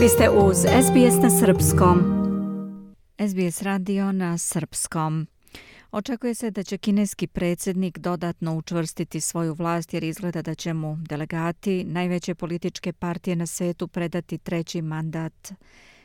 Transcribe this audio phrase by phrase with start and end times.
[0.00, 1.98] Vi ste uz SBS na Srpskom.
[3.28, 5.26] SBS radio na Srpskom.
[5.92, 10.96] Očekuje se da će kineski predsjednik dodatno učvrstiti svoju vlast jer izgleda da će mu
[11.08, 15.52] delegati najveće političke partije na svetu predati treći mandat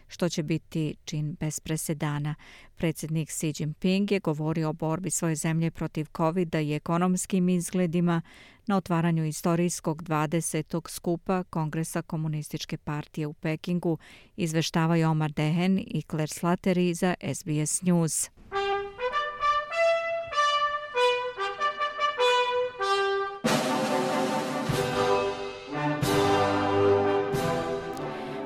[0.07, 2.35] što će biti čin bez presedana.
[2.75, 8.21] Predsjednik Xi Jinping je govorio o borbi svoje zemlje protiv covid i ekonomskim izgledima
[8.67, 10.89] na otvaranju istorijskog 20.
[10.89, 13.97] skupa Kongresa komunističke partije u Pekingu,
[14.35, 18.34] izveštavaju Omar Dehen i Claire Slattery za SBS News.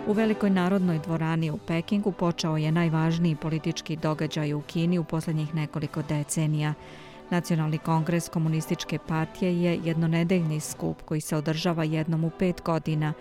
[0.09, 5.55] U Velikoj narodnoj dvorani u Pekingu počeo je najvažniji politički događaj u Kini u posljednjih
[5.55, 6.73] nekoliko decenija.
[7.29, 13.13] Nacionalni kongres komunističke partije je jednonedeljni skup koji se održava jednom u pet godina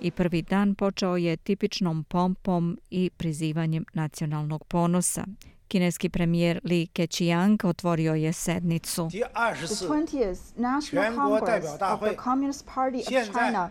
[0.00, 5.24] i prvi dan počeo je tipičnom pompom i prizivanjem nacionalnog ponosa.
[5.68, 9.08] Kineski premijer Li Keqiang otvorio je sednicu.
[9.10, 13.70] The 20th National Congress of the Communist Party of China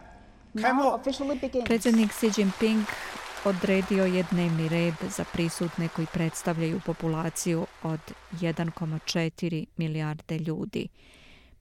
[1.66, 2.86] Predsjednik Xi Jinping
[3.46, 8.00] odredio je dnevni red za prisutne koji predstavljaju populaciju od
[8.32, 10.88] 1,4 milijarde ljudi.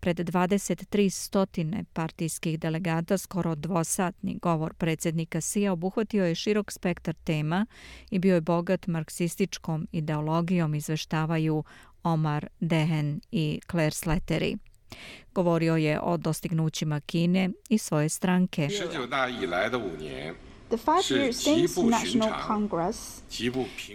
[0.01, 7.67] Pred 23 stotine partijskih delegata skoro dvosatni govor predsjednika Sija obuhvatio je širok spektar tema
[8.11, 11.65] i bio je bogat marksističkom ideologijom izveštavaju
[12.03, 14.59] Omar Dehen i Claire Slattery.
[15.35, 18.69] Govorio je o dostignućima Kine i svoje stranke.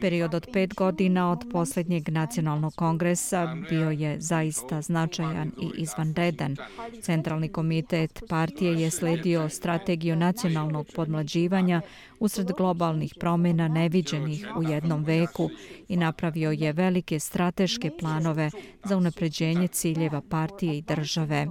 [0.02, 6.56] Period od pet godina od posljednjeg nacionalnog kongresa bio je zaista značajan i izvanredan.
[7.02, 11.82] Centralni komitet partije je sledio strategiju nacionalnog podmlađivanja
[12.20, 15.50] usred globalnih promjena neviđenih u jednom veku
[15.88, 18.52] i napravio je velike strateške planove
[18.84, 21.48] za unapređenje ciljeva partije i države.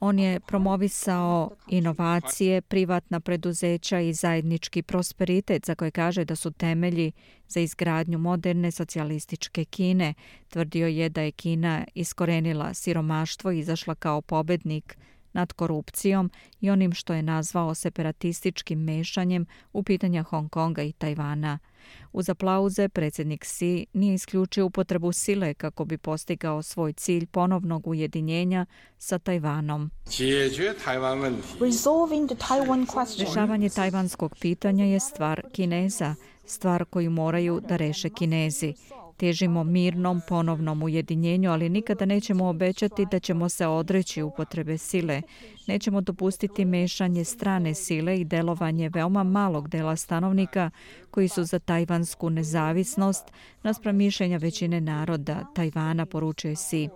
[0.00, 7.12] On je promovisao inovacije, privatna preduzeća i zajednički prosperitet za koje kaže da su temelji
[7.48, 10.14] za izgradnju moderne socijalističke Kine.
[10.48, 14.96] Tvrdio je da je Kina iskorenila siromaštvo i izašla kao pobednik
[15.36, 16.30] nad korupcijom
[16.60, 21.58] i onim što je nazvao separatističkim mešanjem u pitanja Hong Konga i Tajvana.
[22.12, 28.66] Uz aplauze predsjednik Xi nije isključio upotrebu sile kako bi postigao svoj cilj ponovnog ujedinjenja
[28.98, 29.90] sa Tajvanom.
[33.18, 36.14] Rešavanje tajvanskog pitanja je stvar Kineza,
[36.44, 38.74] stvar koju moraju da reše Kinezi.
[39.16, 45.22] Težimo mirnom ponovnom ujedinjenju, ali nikada nećemo obećati da ćemo se odreći upotrebe sile.
[45.66, 50.70] Nećemo dopustiti mešanje strane sile i delovanje veoma malog dela stanovnika
[51.10, 53.24] koji su za tajvansku nezavisnost
[53.62, 56.88] naspram mišljenja većine naroda Tajvana, poručuje Si.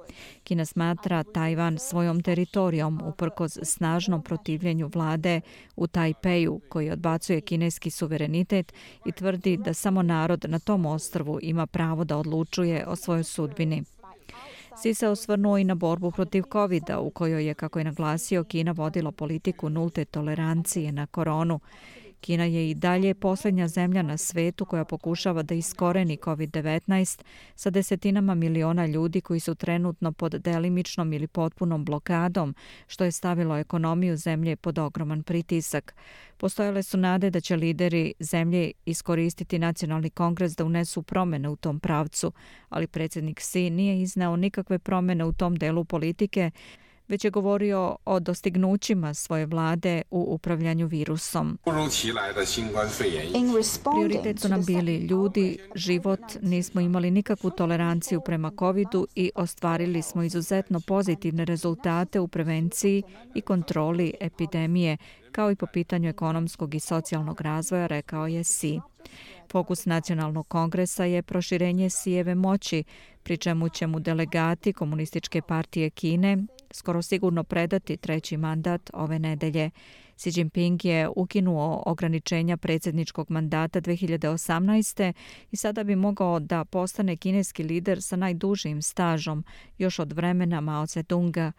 [0.44, 5.40] Kina smatra Tajvan svojom teritorijom uprkos snažnom protivljenju vlade
[5.76, 8.72] u Tajpeju koji odbacuje kineski suverenitet
[9.06, 13.82] i tvrdi da samo narod na tom ostrvu ima pravo da odlučuje o svojoj sudbini.
[14.82, 18.72] Si se osvrnuo i na borbu protiv covid u kojoj je, kako je naglasio, Kina
[18.72, 21.60] vodila politiku nulte tolerancije na koronu.
[22.20, 27.22] Kina je i dalje posljednja zemlja na svetu koja pokušava da iskoreni COVID-19
[27.54, 32.54] sa desetinama miliona ljudi koji su trenutno pod delimičnom ili potpunom blokadom,
[32.86, 35.94] što je stavilo ekonomiju zemlje pod ogroman pritisak.
[36.36, 41.80] Postojale su nade da će lideri zemlje iskoristiti nacionalni kongres da unesu promene u tom
[41.80, 42.32] pravcu,
[42.68, 46.50] ali predsjednik Xi nije iznao nikakve promene u tom delu politike,
[47.10, 51.58] već je govorio o dostignućima svoje vlade u upravljanju virusom.
[53.94, 60.22] Prioritet su nam bili ljudi, život, nismo imali nikakvu toleranciju prema COVID-u i ostvarili smo
[60.22, 63.02] izuzetno pozitivne rezultate u prevenciji
[63.34, 64.96] i kontroli epidemije,
[65.32, 68.80] kao i po pitanju ekonomskog i socijalnog razvoja, rekao je Si.
[69.52, 72.84] Fokus nacionalnog kongresa je proširenje Sijeve moći,
[73.22, 79.70] pri čemu će mu delegati Komunističke partije Kine skoro sigurno predati treći mandat ove nedelje.
[80.16, 85.12] Xi Jinping je ukinuo ograničenja predsjedničkog mandata 2018.
[85.50, 89.44] i sada bi mogao da postane kineski lider sa najdužim stažom
[89.78, 91.52] još od vremena Mao Zedonga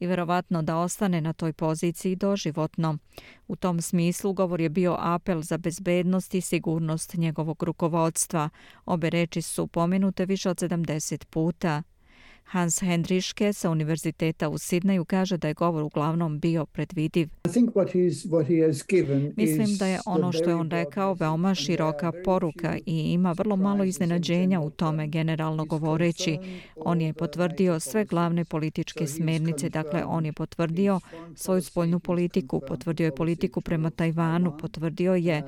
[0.00, 2.98] i verovatno da ostane na toj poziciji doživotno.
[3.48, 8.48] U tom smislu govor je bio apel za bezbednost i sigurnost njegovog rukovodstva.
[8.84, 11.82] Obe reči su pomenute više od 70 puta.
[12.46, 17.28] Hans Hendriške sa Univerziteta u Sidneju kaže da je govor uglavnom bio predvidiv.
[19.36, 23.84] Mislim da je ono što je on rekao veoma široka poruka i ima vrlo malo
[23.84, 26.38] iznenađenja u tome generalno govoreći.
[26.76, 31.00] On je potvrdio sve glavne političke smernice, dakle on je potvrdio
[31.34, 35.42] svoju spoljnu politiku, potvrdio je politiku prema Tajvanu, potvrdio je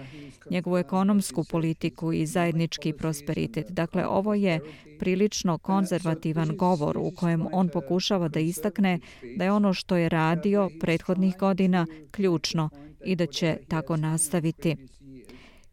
[0.51, 3.67] njegovu ekonomsku politiku i zajednički prosperitet.
[3.71, 4.61] Dakle, ovo je
[4.99, 8.99] prilično konzervativan govor u kojem on pokušava da istakne
[9.37, 12.71] da je ono što je radio prethodnih godina ključno
[13.05, 14.77] i da će tako nastaviti.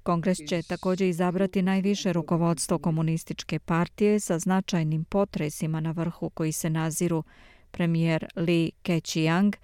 [0.03, 6.69] Kongres će također izabrati najviše rukovodstvo komunističke partije sa značajnim potresima na vrhu koji se
[6.69, 7.23] naziru
[7.71, 9.55] premijer Li Keqiang,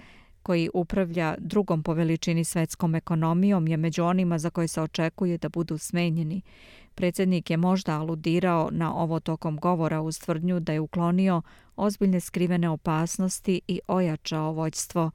[0.44, 5.50] koji upravlja drugom po veličini svetskom ekonomijom, je među onima za koje se očekuje da
[5.50, 6.42] budu smenjeni.
[7.02, 11.42] Predsjednik je možda aludirao na ovo tokom govora uz tvrdnju da je uklonio
[11.76, 15.12] ozbiljne skrivene opasnosti i ojačao vođstvo.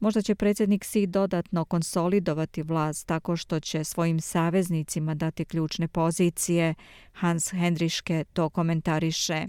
[0.00, 6.74] Možda će predsjednik Si dodatno konsolidovati vlast tako što će svojim saveznicima dati ključne pozicije.
[7.12, 9.44] Hans Hendriške to komentariše.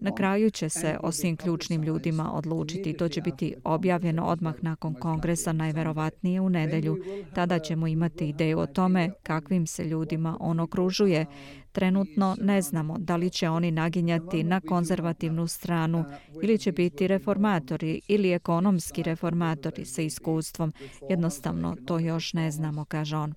[0.00, 2.92] Na kraju će se o svim ključnim ljudima odlučiti.
[2.92, 6.98] To će biti objavljeno odmah nakon kongresa, najverovatnije u nedelju.
[7.34, 11.26] Tada ćemo imati ideju o tome kakvim se ljudima on okružuje.
[11.72, 16.04] Trenutno ne znamo da li će oni naginjati na konzervativnu stranu
[16.42, 20.72] ili će biti reformatori ili ekonomski reformatori sa iskustvom.
[21.10, 23.34] Jednostavno to još ne znamo, kaže on.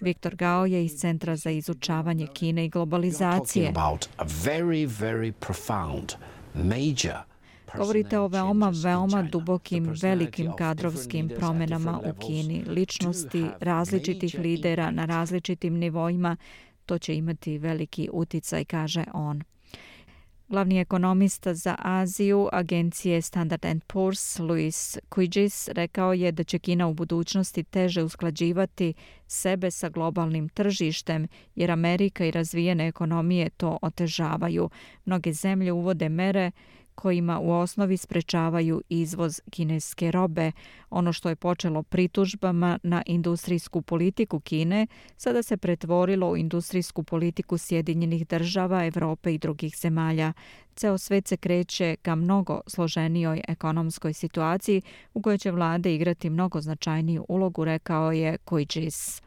[0.00, 3.72] Viktor Gao je iz Centra za izučavanje Kine i globalizacije.
[7.76, 15.74] Govorite o veoma, veoma dubokim, velikim kadrovskim promjenama u Kini, ličnosti različitih lidera na različitim
[15.74, 16.36] nivoima,
[16.86, 19.42] to će imati veliki uticaj, kaže on.
[20.52, 26.94] Glavni ekonomista za Aziju agencije Standard Poor's, Luis Quigis, rekao je da će Kina u
[26.94, 28.94] budućnosti teže usklađivati
[29.26, 34.70] sebe sa globalnim tržištem, jer Amerika i razvijene ekonomije to otežavaju.
[35.04, 36.50] Mnoge zemlje uvode mere
[36.94, 40.52] kojima u osnovi sprečavaju izvoz kineske robe.
[40.90, 44.86] Ono što je počelo pritužbama na industrijsku politiku Kine,
[45.16, 50.32] sada se pretvorilo u industrijsku politiku Sjedinjenih država, Evrope i drugih zemalja.
[50.76, 54.82] Ceo svet se kreće ka mnogo složenijoj ekonomskoj situaciji
[55.14, 59.22] u kojoj će vlade igrati mnogo značajniju ulogu, rekao je Kojđis.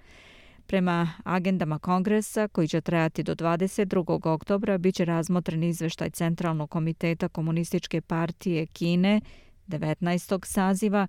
[0.67, 4.29] Prema agendama kongresa, koji će trajati do 22.
[4.29, 9.21] oktobra, bit će razmotren izveštaj Centralnog komiteta Komunističke partije Kine
[9.67, 10.45] 19.
[10.45, 11.07] saziva,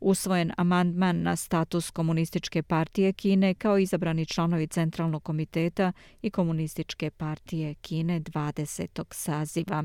[0.00, 7.74] usvojen amandman na status Komunističke partije Kine kao izabrani članovi Centralnog komiteta i Komunističke partije
[7.74, 9.04] Kine 20.
[9.10, 9.84] saziva.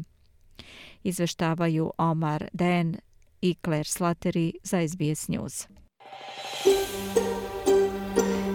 [1.03, 2.97] Izveštavaju Omar Den
[3.41, 5.67] i Claire Slattery za SBS News.